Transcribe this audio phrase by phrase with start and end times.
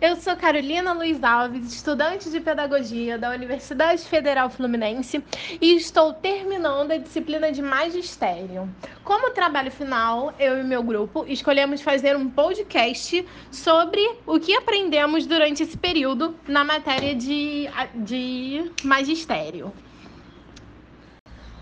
[0.00, 5.24] Eu sou Carolina Luiz Alves, estudante de Pedagogia da Universidade Federal Fluminense
[5.60, 8.72] e estou terminando a disciplina de Magistério.
[9.02, 15.26] Como trabalho final, eu e meu grupo escolhemos fazer um podcast sobre o que aprendemos
[15.26, 19.72] durante esse período na matéria de, de Magistério.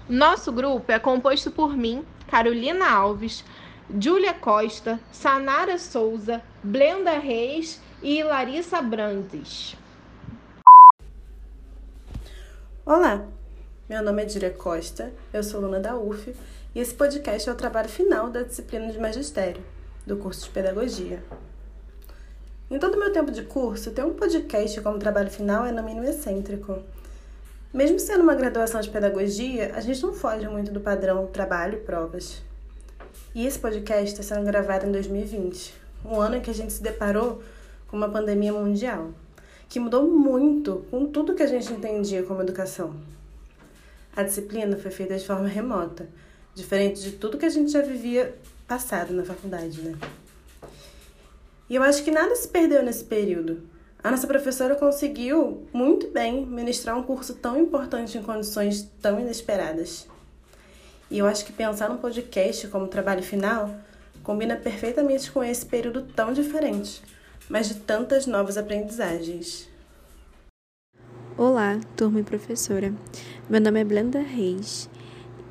[0.07, 3.43] Nosso grupo é composto por mim, Carolina Alves,
[3.99, 9.75] Júlia Costa, Sanara Souza, Blenda Reis e Larissa Brandes.
[12.85, 13.27] Olá,
[13.89, 16.33] meu nome é Júlia Costa, eu sou aluna da UF
[16.73, 19.61] e esse podcast é o trabalho final da disciplina de Magistério,
[20.07, 21.21] do curso de Pedagogia.
[22.71, 25.83] Em todo o meu tempo de curso, ter um podcast como trabalho final é no
[25.83, 26.79] mínimo excêntrico.
[27.75, 31.81] Mesmo sendo uma graduação de pedagogia, a gente não foge muito do padrão trabalho e
[31.81, 32.41] provas.
[33.35, 36.81] E esse podcast está sendo gravado em 2020, um ano em que a gente se
[36.81, 37.43] deparou
[37.89, 39.13] com uma pandemia mundial,
[39.69, 42.95] que mudou muito com tudo que a gente entendia como educação.
[44.15, 46.09] A disciplina foi feita de forma remota,
[46.55, 48.35] diferente de tudo que a gente já vivia
[48.67, 49.97] passado na faculdade, né?
[51.69, 53.63] E eu acho que nada se perdeu nesse período.
[54.03, 60.07] A nossa professora conseguiu muito bem ministrar um curso tão importante em condições tão inesperadas.
[61.11, 63.75] E eu acho que pensar no podcast como trabalho final
[64.23, 67.03] combina perfeitamente com esse período tão diferente,
[67.49, 69.69] mas de tantas novas aprendizagens.
[71.37, 72.93] Olá, turma e professora.
[73.49, 74.91] Meu nome é Blenda Reis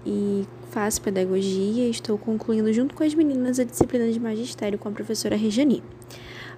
[0.05, 4.89] e faço pedagogia e estou concluindo junto com as meninas a disciplina de magistério com
[4.89, 5.81] a professora Rejani.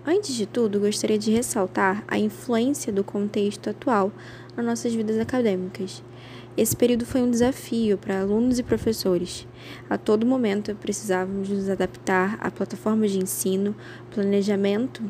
[0.06, 4.12] Antes de tudo, gostaria de ressaltar a influência do contexto atual
[4.56, 6.02] nas nossas vidas acadêmicas.
[6.56, 9.46] Esse período foi um desafio para alunos e professores.
[9.88, 13.76] A todo momento precisávamos nos adaptar a plataformas de ensino,
[14.10, 15.04] planejamento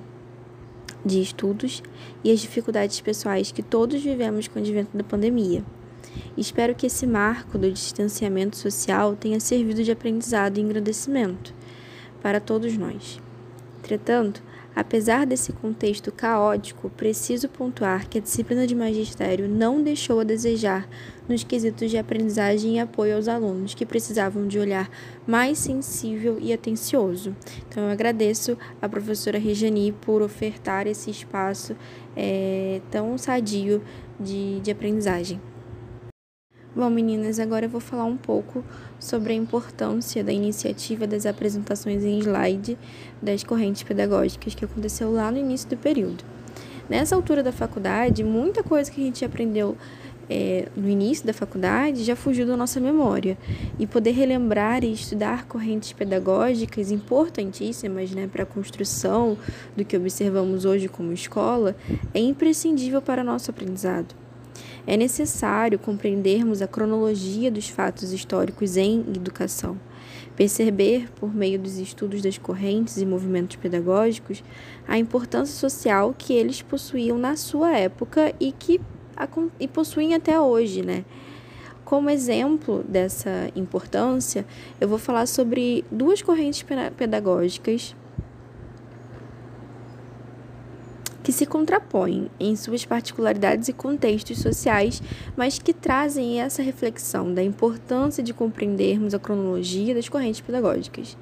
[1.05, 1.83] de estudos
[2.23, 5.63] e as dificuldades pessoais que todos vivemos com o advento da pandemia.
[6.37, 11.53] Espero que esse marco do distanciamento social tenha servido de aprendizado e engrandecimento
[12.21, 13.19] para todos nós.
[13.79, 14.41] Entretanto,
[14.77, 20.87] Apesar desse contexto caótico, preciso pontuar que a disciplina de magistério não deixou a desejar
[21.27, 24.87] nos quesitos de aprendizagem e apoio aos alunos que precisavam de olhar
[25.25, 27.35] mais sensível e atencioso.
[27.67, 31.75] Então, eu agradeço à professora Rejani por ofertar esse espaço
[32.15, 33.81] é, tão sadio
[34.19, 35.41] de, de aprendizagem.
[36.75, 38.63] Bom, meninas, agora eu vou falar um pouco
[38.99, 42.77] sobre a importância da iniciativa das apresentações em slide
[43.21, 46.23] das correntes pedagógicas que aconteceu lá no início do período.
[46.89, 49.77] Nessa altura da faculdade, muita coisa que a gente aprendeu
[50.29, 53.37] é, no início da faculdade já fugiu da nossa memória.
[53.79, 59.37] E poder relembrar e estudar correntes pedagógicas importantíssimas né, para a construção
[59.75, 61.75] do que observamos hoje como escola
[62.13, 64.26] é imprescindível para nosso aprendizado.
[64.89, 69.77] É necessário compreendermos a cronologia dos fatos históricos em educação,
[70.33, 74.41] perceber, por meio dos estudos das correntes e movimentos pedagógicos,
[74.87, 78.79] a importância social que eles possuíam na sua época e que
[79.59, 81.03] e possuem até hoje, né?
[81.83, 84.45] Como exemplo dessa importância,
[84.79, 86.63] eu vou falar sobre duas correntes
[86.95, 87.93] pedagógicas
[91.27, 95.03] que se contrapõem em suas particularidades e contextos sociais,
[95.35, 101.17] mas que trazem essa reflexão da importância de compreendermos a cronologia das correntes pedagógicas.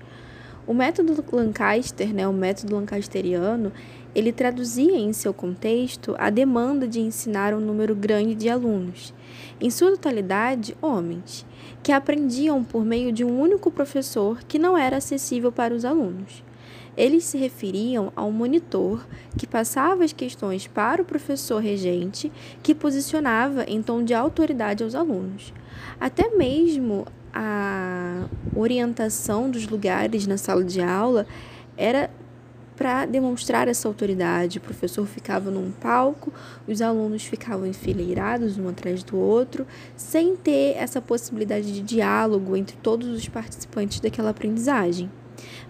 [0.67, 3.71] O método Lancaster, né, o método lancasteriano,
[4.13, 9.11] ele traduzia em seu contexto a demanda de ensinar um número grande de alunos,
[9.59, 11.47] em sua totalidade homens,
[11.81, 16.43] que aprendiam por meio de um único professor que não era acessível para os alunos.
[16.97, 19.05] Eles se referiam ao monitor
[19.37, 22.31] que passava as questões para o professor regente,
[22.63, 25.53] que posicionava em tom de autoridade aos alunos.
[25.99, 31.27] Até mesmo a orientação dos lugares na sala de aula
[31.75, 32.09] era
[32.75, 34.57] para demonstrar essa autoridade.
[34.57, 36.33] O professor ficava num palco,
[36.67, 39.65] os alunos ficavam enfileirados um atrás do outro,
[39.95, 45.09] sem ter essa possibilidade de diálogo entre todos os participantes daquela aprendizagem.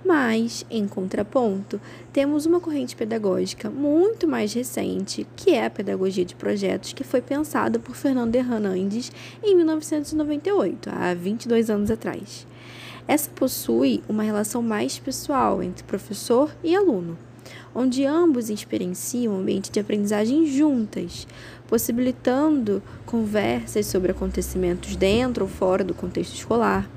[0.04, 1.80] Mas, em contraponto,
[2.14, 7.22] temos uma corrente pedagógica muito mais recente, que é a pedagogia de projetos, que foi
[7.22, 9.12] pensada por Fernando Hernandes
[9.44, 12.46] em 1998, há 22 anos atrás.
[13.08, 17.18] Essa possui uma relação mais pessoal entre professor e aluno.
[17.76, 21.28] onde ambos experienciam um ambiente de aprendizagem juntas,
[21.68, 26.90] possibilitando conversas sobre acontecimentos dentro ou fora do contexto escolar,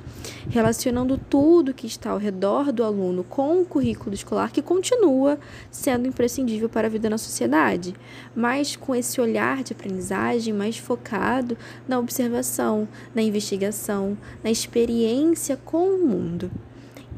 [0.50, 5.38] relacionando tudo que está ao redor do aluno com o currículo escolar que continua
[5.70, 7.94] sendo imprescindível para a vida na sociedade,
[8.34, 15.88] mas com esse olhar de aprendizagem mais focado na observação, na investigação, na experiência com
[15.88, 16.50] o mundo.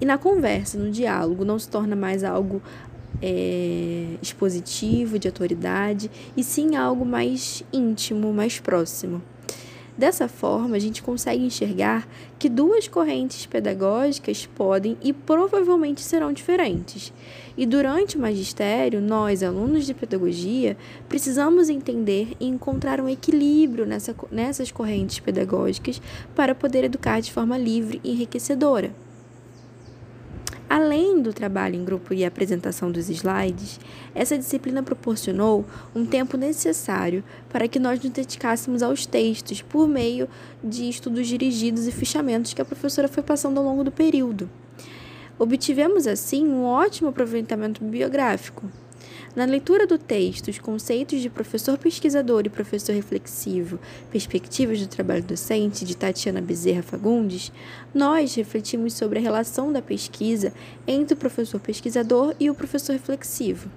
[0.00, 2.62] E na conversa, no diálogo, não se torna mais algo
[3.20, 9.22] é, expositivo, de autoridade, e sim algo mais íntimo, mais próximo.
[10.00, 12.08] Dessa forma, a gente consegue enxergar
[12.38, 17.12] que duas correntes pedagógicas podem e provavelmente serão diferentes.
[17.54, 20.74] E durante o magistério, nós, alunos de pedagogia,
[21.06, 26.00] precisamos entender e encontrar um equilíbrio nessa, nessas correntes pedagógicas
[26.34, 28.94] para poder educar de forma livre e enriquecedora.
[30.70, 33.80] Além do trabalho em grupo e apresentação dos slides,
[34.14, 40.28] essa disciplina proporcionou um tempo necessário para que nós nos dedicássemos aos textos por meio
[40.62, 44.48] de estudos dirigidos e fichamentos que a professora foi passando ao longo do período.
[45.36, 48.70] Obtivemos, assim, um ótimo aproveitamento bibliográfico.
[49.34, 53.78] Na leitura do texto, os conceitos de professor pesquisador e professor reflexivo,
[54.10, 57.52] perspectivas do trabalho docente, de Tatiana Bezerra Fagundes,
[57.94, 60.52] nós refletimos sobre a relação da pesquisa
[60.84, 63.70] entre o professor pesquisador e o professor reflexivo.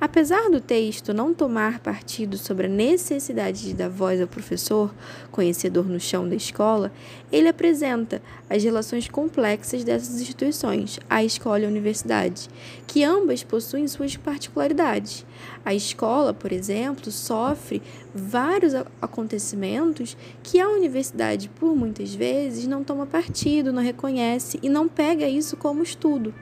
[0.00, 4.94] Apesar do texto não tomar partido sobre a necessidade de dar voz ao professor,
[5.30, 6.92] conhecedor no chão da escola,
[7.32, 12.48] ele apresenta as relações complexas dessas instituições, a escola e a universidade,
[12.86, 15.24] que ambas possuem suas particularidades.
[15.64, 17.82] A escola, por exemplo, sofre
[18.14, 24.88] vários acontecimentos que a universidade, por muitas vezes, não toma partido, não reconhece e não
[24.88, 26.34] pega isso como estudo.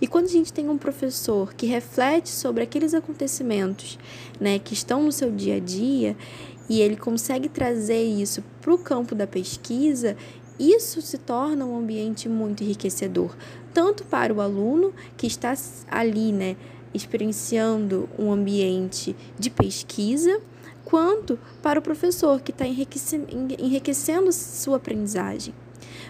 [0.00, 3.98] E quando a gente tem um professor que reflete sobre aqueles acontecimentos
[4.40, 6.16] né, que estão no seu dia a dia
[6.68, 10.16] e ele consegue trazer isso para o campo da pesquisa,
[10.58, 13.34] isso se torna um ambiente muito enriquecedor,
[13.72, 15.54] tanto para o aluno que está
[15.88, 16.56] ali, né,
[16.92, 20.40] experienciando um ambiente de pesquisa,
[20.84, 25.54] quanto para o professor que está enriquecendo sua aprendizagem.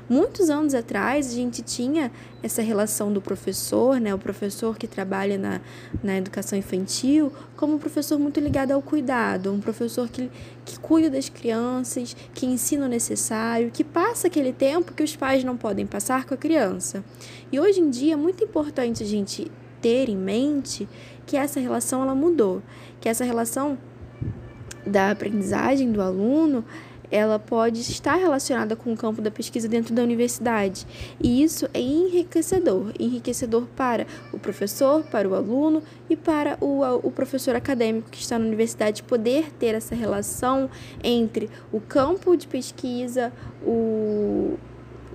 [0.08, 2.10] Muitos anos atrás, a gente tinha
[2.42, 5.60] essa relação do professor, né, o professor que trabalha na,
[6.02, 10.30] na educação infantil, como um professor muito ligado ao cuidado, um professor que,
[10.64, 15.44] que cuida das crianças, que ensina o necessário, que passa aquele tempo que os pais
[15.44, 17.04] não podem passar com a criança.
[17.52, 20.88] E hoje em dia é muito importante a gente ter em mente
[21.26, 22.62] que essa relação ela mudou,
[23.00, 23.78] que essa relação
[24.86, 26.64] da aprendizagem do aluno
[27.10, 30.86] ela pode estar relacionada com o campo da pesquisa dentro da universidade.
[31.20, 37.10] E isso é enriquecedor enriquecedor para o professor, para o aluno e para o, o
[37.10, 40.68] professor acadêmico que está na universidade poder ter essa relação
[41.02, 43.32] entre o campo de pesquisa,
[43.64, 44.58] o,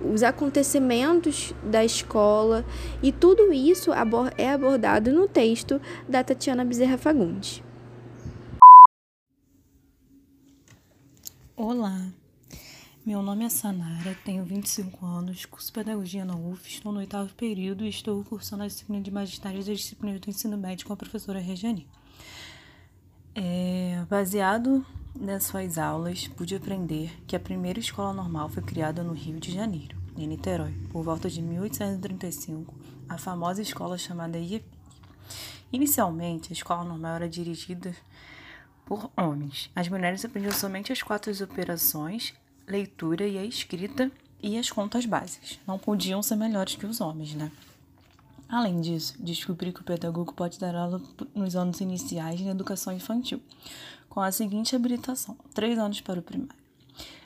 [0.02, 2.64] os acontecimentos da escola
[3.02, 3.90] e tudo isso
[4.36, 7.62] é abordado no texto da Tatiana Bezerra Fagundes.
[11.56, 12.12] Olá,
[13.06, 17.84] meu nome é Sanara, tenho 25 anos, curso Pedagogia na UF, estou no oitavo período
[17.84, 21.38] e estou cursando a disciplina de magistério das disciplinas do ensino médio com a professora
[21.38, 21.86] Regiane.
[23.36, 24.86] É, baseado
[25.18, 29.52] nas suas aulas, pude aprender que a primeira escola normal foi criada no Rio de
[29.52, 32.72] Janeiro, em Niterói, por volta de 1835,
[33.08, 34.64] a famosa escola chamada IEP.
[35.72, 37.92] Inicialmente, a escola normal era dirigida
[38.86, 39.68] por homens.
[39.74, 42.34] As mulheres aprendiam somente as quatro operações,
[42.68, 45.58] leitura e a escrita e as contas básicas.
[45.66, 47.50] Não podiam ser melhores que os homens, né?
[48.54, 51.02] Além disso, descobri que o pedagogo pode dar aula
[51.34, 53.42] nos anos iniciais na educação infantil,
[54.08, 56.54] com a seguinte habilitação: três anos para o primário,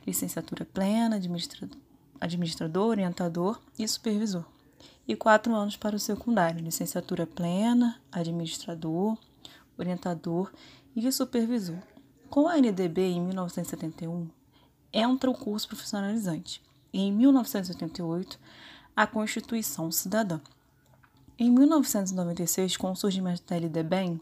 [0.06, 1.76] licenciatura plena, administrador,
[2.18, 4.42] administrador orientador e supervisor,
[5.06, 9.18] e quatro anos para o secundário, licenciatura plena, administrador,
[9.76, 10.50] orientador
[10.96, 11.76] e supervisor.
[12.30, 14.30] Com a NDB em 1971,
[14.90, 18.40] entra o curso profissionalizante e em 1988
[18.96, 20.40] a Constituição Cidadã.
[21.40, 24.20] Em 1996, com o surgimento da LDBEM,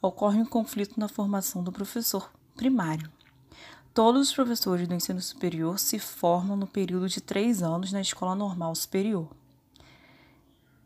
[0.00, 3.10] ocorre um conflito na formação do professor primário.
[3.92, 8.34] Todos os professores do ensino superior se formam no período de três anos na Escola
[8.34, 9.28] Normal Superior.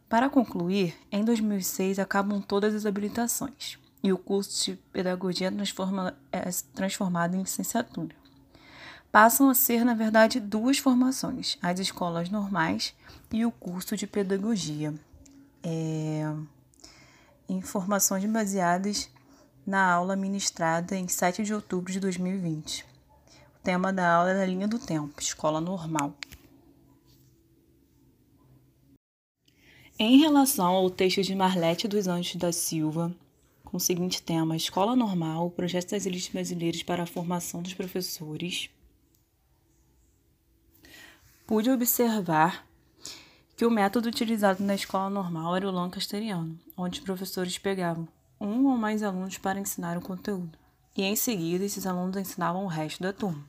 [0.09, 6.51] Para concluir, em 2006 acabam todas as habilitações e o curso de pedagogia transforma, é
[6.75, 8.17] transformado em licenciatura.
[9.13, 12.97] Passam a ser, na verdade, duas formações: as escolas normais
[13.31, 14.93] e o curso de pedagogia.
[15.63, 16.25] É...
[17.49, 19.11] informações baseadas
[19.67, 22.85] na aula ministrada em 7 de outubro de 2020.
[23.57, 26.15] O tema da aula é a linha do tempo, escola normal.
[29.99, 33.15] Em relação ao texto de Marlete dos Anjos da Silva,
[33.65, 38.69] com o seguinte tema: Escola Normal, projeto das elites brasileiras para a formação dos professores,
[41.47, 42.67] pude observar
[43.57, 48.09] que o método utilizado na escola normal era o lancasteriano, onde os professores pegavam
[48.41, 50.59] um ou mais alunos para ensinar o conteúdo,
[50.97, 53.45] e em seguida esses alunos ensinavam o resto da turma.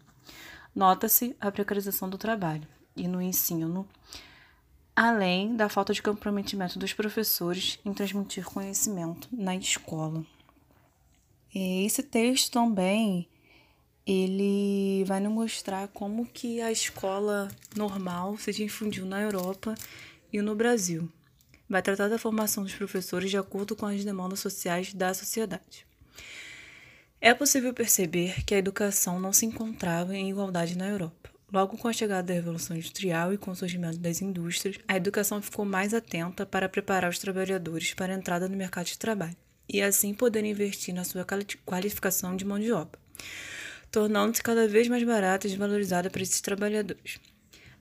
[0.76, 3.88] Nota-se a precarização do trabalho e no ensino,
[4.96, 10.24] além da falta de comprometimento dos professores em transmitir conhecimento na escola.
[11.54, 13.28] Esse texto também
[14.06, 19.76] ele vai nos mostrar como que a escola normal se difundiu na Europa
[20.32, 21.10] e no Brasil.
[21.70, 25.88] Vai tratar da formação dos professores de acordo com as demandas sociais da sociedade.
[27.22, 31.30] É possível perceber que a educação não se encontrava em igualdade na Europa.
[31.52, 35.42] Logo com a chegada da Revolução Industrial e com o surgimento das indústrias, a educação
[35.42, 39.38] ficou mais atenta para preparar os trabalhadores para a entrada no mercado de trabalho
[39.70, 41.26] e assim poder investir na sua
[41.66, 43.00] qualificação de mão de obra
[43.94, 47.20] tornando-se cada vez mais barata e desvalorizada para esses trabalhadores.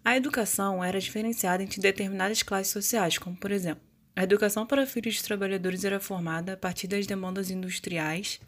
[0.05, 3.83] A educação era diferenciada entre determinadas classes sociais, como, por exemplo,
[4.15, 8.39] a educação para filhos de trabalhadores era formada a partir das demandas industriais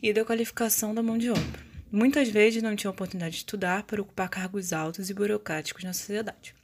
[0.00, 1.66] e da qualificação da mão de obra.
[1.90, 6.54] Muitas vezes não tinham oportunidade de estudar para ocupar cargos altos e burocráticos na sociedade.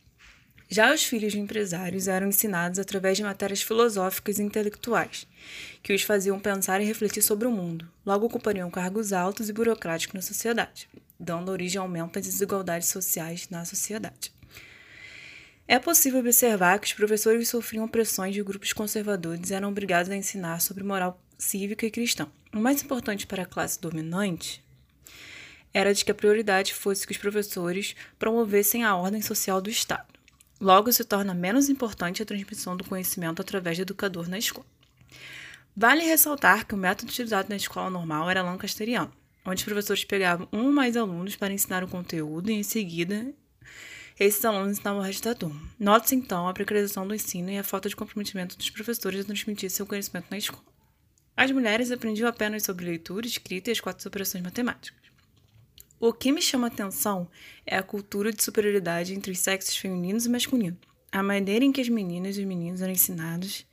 [0.68, 5.26] Já os filhos de empresários eram ensinados através de matérias filosóficas e intelectuais,
[5.82, 10.14] que os faziam pensar e refletir sobre o mundo, logo ocupariam cargos altos e burocráticos
[10.14, 10.88] na sociedade,
[11.20, 14.32] dando origem ao aumento das desigualdades sociais na sociedade.
[15.66, 20.16] É possível observar que os professores sofriam pressões de grupos conservadores e eram obrigados a
[20.16, 22.28] ensinar sobre moral cívica e cristã.
[22.52, 24.62] O mais importante para a classe dominante
[25.72, 30.13] era de que a prioridade fosse que os professores promovessem a ordem social do Estado.
[30.60, 34.66] Logo, se torna menos importante a transmissão do conhecimento através do educador na escola.
[35.76, 39.12] Vale ressaltar que o método utilizado na escola normal era lancasteriano,
[39.44, 43.34] onde os professores pegavam um ou mais alunos para ensinar o conteúdo e, em seguida,
[44.18, 45.60] esses alunos ensinavam o resto da turma.
[45.78, 49.68] Note-se, então, a precarização do ensino e a falta de comprometimento dos professores a transmitir
[49.68, 50.62] seu conhecimento na escola.
[51.36, 55.03] As mulheres aprendiam apenas sobre leitura, escrita e as quatro operações matemáticas.
[55.98, 57.28] O que me chama atenção
[57.64, 60.78] é a cultura de superioridade entre os sexos femininos e masculinos.
[61.10, 63.64] A maneira em que as meninas e os meninos eram ensinados.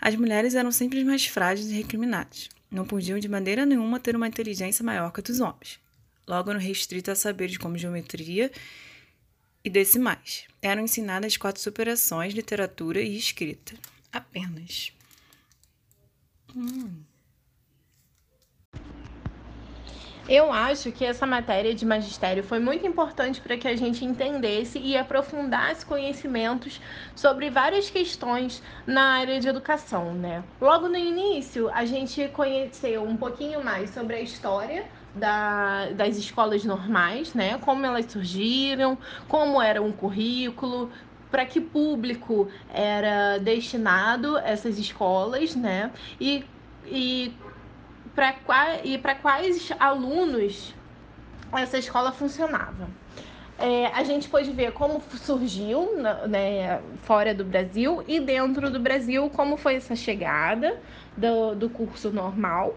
[0.00, 2.48] As mulheres eram sempre mais frágeis e recriminadas.
[2.70, 5.80] Não podiam de maneira nenhuma ter uma inteligência maior que a dos homens.
[6.26, 8.50] Logo eram restritas a saberes como geometria
[9.64, 10.44] e decimais.
[10.60, 13.74] Eram ensinadas quatro superações, literatura e escrita.
[14.12, 14.92] Apenas.
[16.54, 17.02] Hum.
[20.28, 24.78] Eu acho que essa matéria de magistério foi muito importante para que a gente entendesse
[24.78, 26.80] e aprofundasse conhecimentos
[27.14, 30.44] sobre várias questões na área de educação, né?
[30.60, 36.64] Logo no início, a gente conheceu um pouquinho mais sobre a história da, das escolas
[36.64, 37.58] normais, né?
[37.58, 40.90] Como elas surgiram, como era um currículo,
[41.32, 45.90] para que público era destinado essas escolas, né?
[46.20, 46.44] E,
[46.86, 47.34] e
[48.84, 50.74] e para quais alunos
[51.52, 52.88] essa escola funcionava.
[53.58, 55.96] É, a gente pode ver como surgiu
[56.28, 60.80] né, fora do Brasil e dentro do Brasil, como foi essa chegada
[61.16, 62.76] do, do curso normal.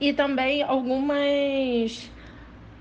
[0.00, 2.10] E também algumas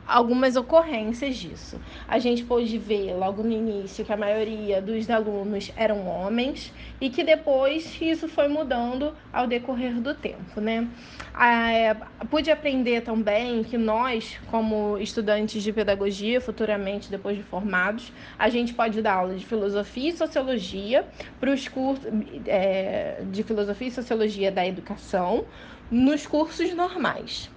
[0.09, 1.79] algumas ocorrências disso.
[2.07, 7.09] A gente pôde ver logo no início que a maioria dos alunos eram homens e
[7.09, 10.87] que depois isso foi mudando ao decorrer do tempo, né?
[11.33, 11.95] Ah,
[12.29, 18.73] pude aprender também que nós, como estudantes de pedagogia, futuramente depois de formados, a gente
[18.73, 21.05] pode dar aula de filosofia e sociologia
[21.39, 22.05] para os cursos
[22.47, 25.45] é, de filosofia e sociologia da educação
[25.91, 27.49] nos cursos normais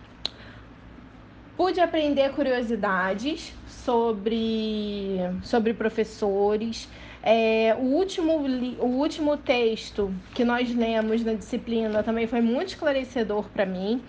[1.63, 6.89] pude aprender curiosidades sobre, sobre professores.
[7.23, 8.33] É, o, último,
[8.81, 14.03] o último texto que nós lemos na disciplina também foi muito esclarecedor para mim.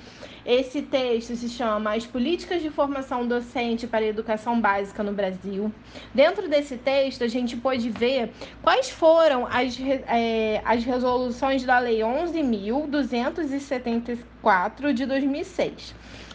[0.43, 5.71] Esse texto se chama As Políticas de Formação Docente para a Educação Básica no Brasil.
[6.11, 8.31] Dentro desse texto, a gente pôde ver
[8.63, 15.93] quais foram as, é, as resoluções da Lei 11.274 de 2006.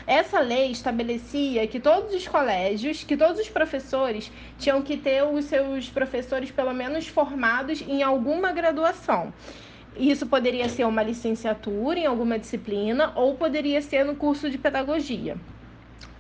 [0.09, 5.45] Essa lei estabelecia que todos os colégios, que todos os professores tinham que ter os
[5.45, 9.35] seus professores pelo menos formados em alguma graduação.
[9.95, 15.37] Isso poderia ser uma licenciatura em alguma disciplina ou poderia ser no curso de pedagogia.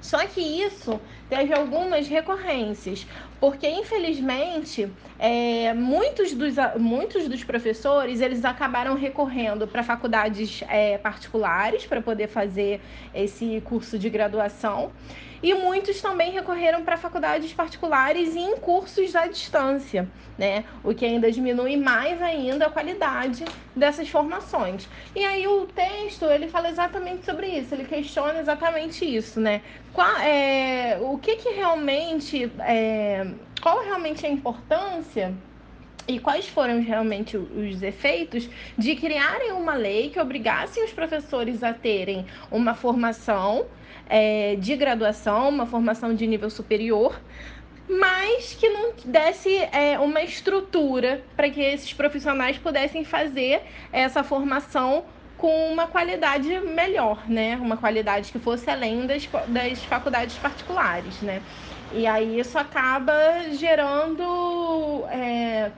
[0.00, 3.06] Só que isso teve algumas recorrências,
[3.40, 11.84] porque infelizmente é, muitos, dos, muitos dos professores eles acabaram recorrendo para faculdades é, particulares
[11.84, 12.80] para poder fazer
[13.12, 14.92] esse curso de graduação
[15.42, 20.64] e muitos também recorreram para faculdades particulares e em cursos à distância, né?
[20.82, 24.88] O que ainda diminui mais ainda a qualidade dessas formações.
[25.14, 29.62] E aí o texto ele fala exatamente sobre isso, ele questiona exatamente isso, né?
[29.92, 33.26] Qual, é, o que, que realmente é,
[33.60, 35.34] qual realmente é a importância
[36.06, 41.74] e quais foram realmente os efeitos de criarem uma lei que obrigasse os professores a
[41.74, 43.66] terem uma formação
[44.08, 47.20] é, de graduação, uma formação de nível superior,
[47.88, 53.62] mas que não desse é, uma estrutura para que esses profissionais pudessem fazer
[53.92, 55.04] essa formação
[55.36, 57.56] com uma qualidade melhor, né?
[57.56, 61.42] Uma qualidade que fosse além das, das faculdades particulares, né?
[61.90, 63.14] E aí isso acaba
[63.52, 65.70] gerando é,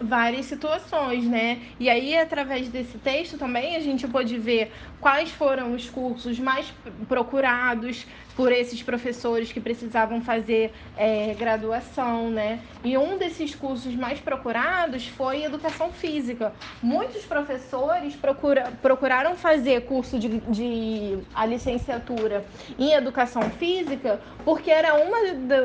[0.00, 1.62] várias situações, né?
[1.80, 6.72] E aí, através desse texto também, a gente pôde ver quais foram os cursos mais
[7.08, 12.60] procurados por esses professores que precisavam fazer é, graduação, né?
[12.84, 16.52] E um desses cursos mais procurados foi educação física.
[16.82, 22.44] Muitos professores procura, procuraram fazer curso de, de a licenciatura
[22.78, 25.18] em educação física porque era uma,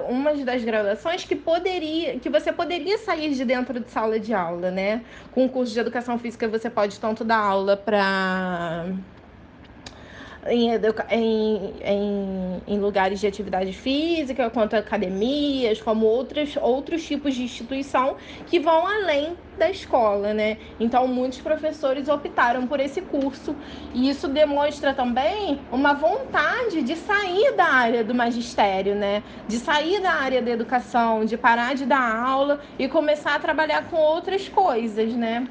[0.09, 4.71] uma das graduações que poderia, que você poderia sair de dentro de sala de aula,
[4.71, 5.03] né?
[5.31, 8.85] Com o curso de educação física você pode tanto dar aula para
[10.47, 10.71] em,
[11.09, 18.15] em, em, em, lugares de atividade física, quanto academias, como outros, outros tipos de instituição
[18.47, 20.57] que vão além da escola, né?
[20.79, 23.55] Então, muitos professores optaram por esse curso
[23.93, 29.21] e isso demonstra também uma vontade de sair da área do magistério, né?
[29.47, 33.87] De sair da área da educação, de parar de dar aula e começar a trabalhar
[33.89, 35.47] com outras coisas, né?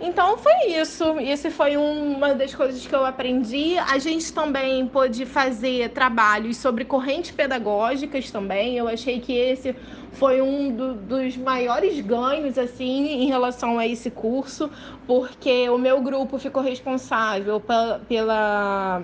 [0.00, 1.18] Então foi isso.
[1.18, 3.76] Isso foi uma das coisas que eu aprendi.
[3.78, 8.76] A gente também pôde fazer trabalhos sobre correntes pedagógicas também.
[8.76, 9.74] Eu achei que esse
[10.12, 14.70] foi um do, dos maiores ganhos assim em relação a esse curso,
[15.06, 17.60] porque o meu grupo ficou responsável
[18.08, 19.02] pela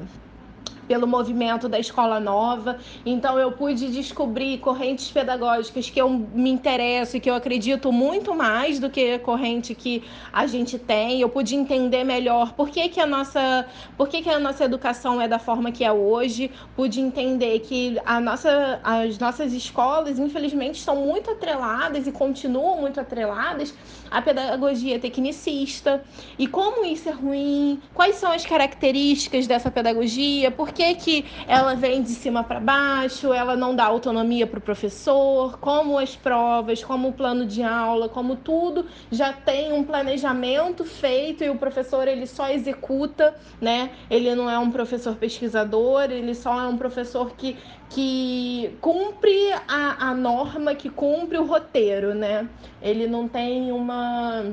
[0.86, 2.78] pelo movimento da escola nova.
[3.04, 8.34] Então eu pude descobrir correntes pedagógicas que eu me interesso e que eu acredito muito
[8.34, 11.20] mais do que a corrente que a gente tem.
[11.20, 13.66] Eu pude entender melhor por que, que a nossa,
[13.96, 16.50] por que, que a nossa educação é da forma que é hoje.
[16.76, 23.00] Pude entender que a nossa, as nossas escolas, infelizmente, estão muito atreladas e continuam muito
[23.00, 23.74] atreladas
[24.14, 26.04] à pedagogia tecnicista.
[26.38, 27.80] E como isso é ruim?
[27.92, 30.52] Quais são as características dessa pedagogia?
[30.52, 34.62] Por que, que ela vem de cima para baixo, ela não dá autonomia para o
[34.62, 40.84] professor, como as provas, como o plano de aula, como tudo já tem um planejamento
[40.84, 43.90] feito e o professor ele só executa, né?
[44.08, 47.56] Ele não é um professor pesquisador, ele só é um professor que,
[47.94, 52.48] que cumpre a, a norma, que cumpre o roteiro, né?
[52.82, 54.52] Ele não tem uma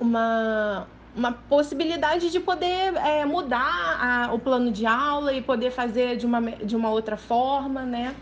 [0.00, 6.16] uma uma possibilidade de poder é, mudar a, o plano de aula e poder fazer
[6.16, 8.16] de uma, de uma outra forma, né?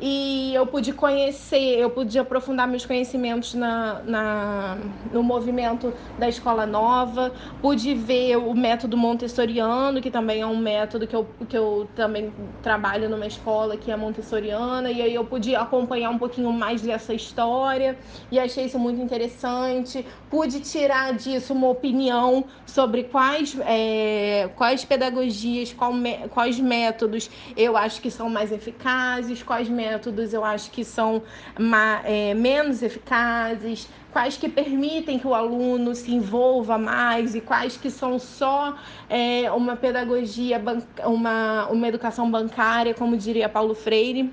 [0.00, 4.78] E eu pude conhecer, eu pude aprofundar meus conhecimentos na, na,
[5.12, 11.06] no movimento da escola nova, pude ver o método montessoriano, que também é um método
[11.06, 12.32] que eu, que eu também
[12.62, 17.12] trabalho numa escola que é montessoriana, e aí eu pude acompanhar um pouquinho mais dessa
[17.12, 17.98] história
[18.30, 20.06] e achei isso muito interessante.
[20.30, 25.92] Pude tirar disso uma opinião sobre quais, é, quais pedagogias, qual,
[26.30, 31.22] quais métodos eu acho que são mais eficazes, quais métodos métodos eu acho que são
[32.04, 37.90] é, menos eficazes, quais que permitem que o aluno se envolva mais e quais que
[37.90, 38.76] são só
[39.08, 40.60] é, uma pedagogia,
[41.04, 44.30] uma, uma educação bancária, como diria Paulo Freire.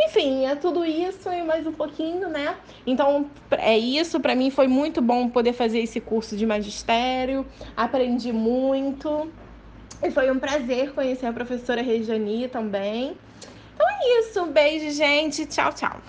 [0.00, 2.54] Enfim, é tudo isso e mais um pouquinho, né?
[2.86, 4.20] Então, é isso.
[4.20, 7.44] Para mim foi muito bom poder fazer esse curso de magistério.
[7.76, 9.28] Aprendi muito.
[10.00, 13.16] E foi um prazer conhecer a professora Rejani também.
[13.78, 14.42] Então é isso.
[14.42, 15.46] Um beijo, gente.
[15.46, 16.02] Tchau, tchau.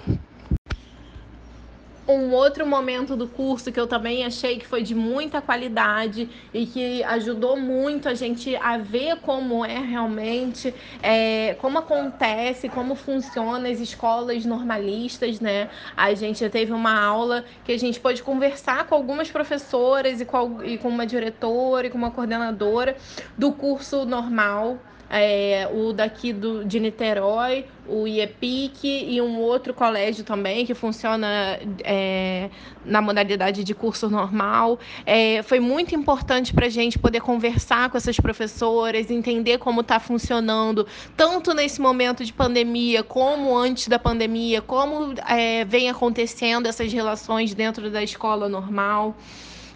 [2.07, 6.65] Um outro momento do curso que eu também achei que foi de muita qualidade e
[6.65, 13.69] que ajudou muito a gente a ver como é realmente, é, como acontece, como funciona
[13.69, 15.69] as escolas normalistas, né?
[15.95, 20.63] A gente teve uma aula que a gente pôde conversar com algumas professoras e com,
[20.63, 22.97] e com uma diretora e com uma coordenadora
[23.37, 24.79] do curso normal
[25.09, 31.59] é, o daqui do, de Niterói, o IEPIC e um outro colégio também que funciona
[31.83, 32.49] é,
[32.85, 34.79] na modalidade de curso normal.
[35.05, 39.99] É, foi muito importante para a gente poder conversar com essas professoras, entender como está
[39.99, 40.85] funcionando,
[41.17, 47.53] tanto nesse momento de pandemia, como antes da pandemia, como é, vem acontecendo essas relações
[47.55, 49.15] dentro da escola normal.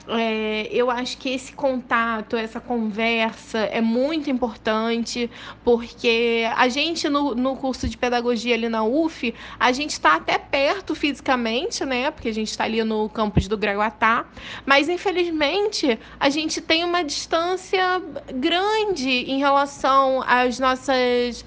[0.08, 5.32] É, eu acho que esse contato, essa conversa é muito importante,
[5.64, 10.38] porque a gente no, no curso de pedagogia ali na UF, a gente está até
[10.38, 12.12] perto fisicamente, né?
[12.12, 14.26] Porque a gente está ali no campus do Graguatá,
[14.66, 18.02] mas infelizmente a gente tem uma distância
[18.36, 21.46] grande em relação às nossas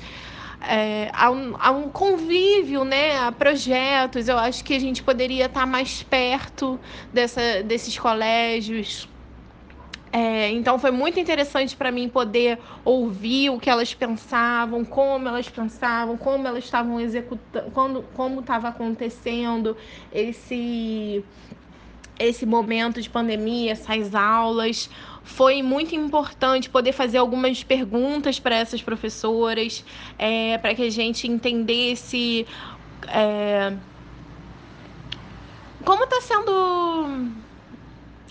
[0.61, 4.29] é, a, um, a, um, convívio, né, a projetos.
[4.29, 6.79] Eu acho que a gente poderia estar mais perto
[7.13, 9.09] dessa, desses colégios.
[10.13, 15.49] É, então foi muito interessante para mim poder ouvir o que elas pensavam, como elas
[15.49, 19.77] pensavam, como elas estavam executando, quando, como estava acontecendo
[20.11, 21.23] esse
[22.19, 24.89] esse momento de pandemia, essas aulas.
[25.27, 29.85] Foi muito importante poder fazer algumas perguntas para essas professoras,
[30.19, 32.47] é, para que a gente entendesse
[33.09, 33.77] é,
[35.85, 37.31] como está sendo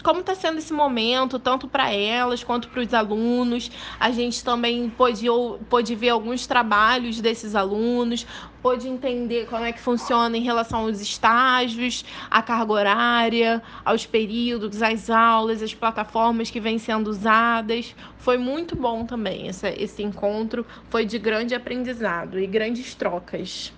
[0.06, 3.72] como está sendo esse momento, tanto para elas quanto para os alunos.
[4.00, 5.26] A gente também pôde,
[5.68, 8.28] pôde ver alguns trabalhos desses alunos,
[8.62, 14.84] pôde entender como é que funciona em relação aos estágios, à carga horária, aos períodos,
[14.84, 17.96] às aulas, às plataformas que vêm sendo usadas.
[18.20, 23.74] Foi muito bom também esse, esse encontro, foi de grande aprendizado e grandes trocas.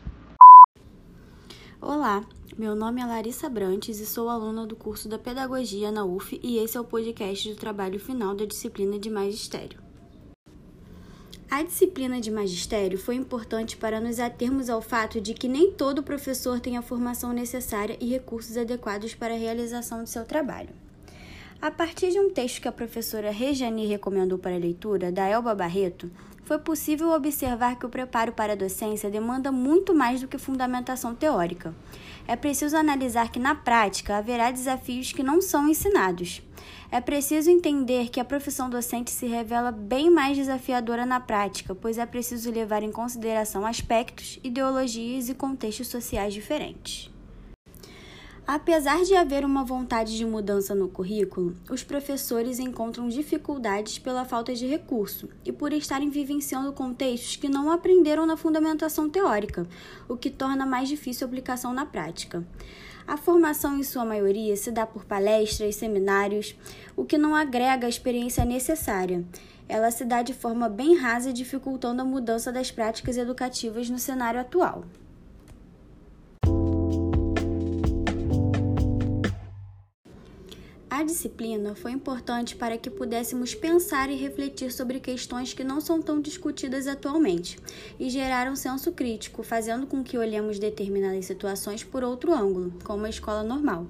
[1.79, 2.25] Olá,
[2.57, 6.57] meu nome é Larissa Brantes e sou aluna do curso da Pedagogia na UF e
[6.57, 9.79] esse é o podcast do trabalho final da disciplina de Magistério.
[11.49, 16.01] A disciplina de magistério foi importante para nos atermos ao fato de que nem todo
[16.01, 20.71] professor tem a formação necessária e recursos adequados para a realização de seu trabalho.
[21.61, 25.53] A partir de um texto que a professora Rejane recomendou para a leitura, da Elba
[25.53, 26.09] Barreto,
[26.47, 31.13] foi possível observar que o preparo para a docência demanda muito mais do que fundamentação
[31.13, 31.75] teórica.
[32.25, 36.41] É preciso analisar que, na prática, haverá desafios que não são ensinados.
[36.89, 41.97] É preciso entender que a profissão docente se revela bem mais desafiadora na prática, pois
[41.97, 47.11] é preciso levar em consideração aspectos, ideologias e contextos sociais diferentes.
[48.47, 54.55] Apesar de haver uma vontade de mudança no currículo, os professores encontram dificuldades pela falta
[54.55, 59.67] de recurso e por estarem vivenciando contextos que não aprenderam na fundamentação teórica,
[60.07, 62.41] o que torna mais difícil a aplicação na prática.
[63.05, 66.55] A formação, em sua maioria, se dá por palestras, seminários,
[66.95, 69.25] o que não agrega a experiência necessária.
[69.67, 74.39] Ela se dá de forma bem rasa, dificultando a mudança das práticas educativas no cenário
[74.39, 74.85] atual.
[80.97, 86.01] A disciplina foi importante para que pudéssemos pensar e refletir sobre questões que não são
[86.01, 87.59] tão discutidas atualmente
[87.99, 93.05] e gerar um senso crítico, fazendo com que olhemos determinadas situações por outro ângulo, como
[93.05, 93.85] a escola normal.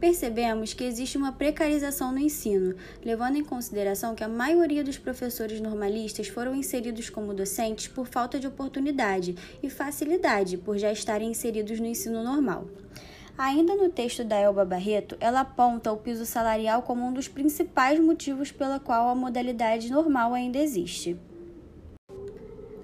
[0.00, 5.60] Percebemos que existe uma precarização no ensino, levando em consideração que a maioria dos professores
[5.60, 11.78] normalistas foram inseridos como docentes por falta de oportunidade e facilidade por já estarem inseridos
[11.78, 12.66] no ensino normal.
[13.36, 17.98] Ainda no texto da Elba Barreto, ela aponta o piso salarial como um dos principais
[17.98, 21.18] motivos pela qual a modalidade normal ainda existe.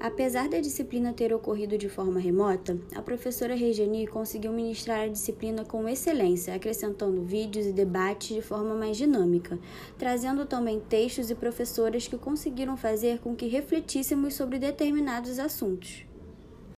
[0.01, 5.65] Apesar da disciplina ter ocorrido de forma remota, a professora Regiane conseguiu ministrar a disciplina
[5.65, 9.59] com excelência, acrescentando vídeos e debates de forma mais dinâmica,
[9.99, 16.08] trazendo também textos e professoras que conseguiram fazer com que refletíssemos sobre determinados assuntos.